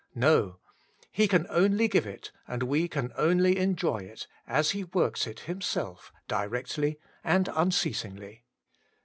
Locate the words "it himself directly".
5.27-6.97